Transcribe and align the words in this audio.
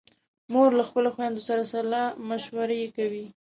خور 0.51 0.71
له 0.79 0.83
خپلو 0.89 1.09
خویندو 1.15 1.41
سره 1.47 1.63
سلا 1.73 2.03
مشورې 2.29 2.81
کوي. 2.95 3.25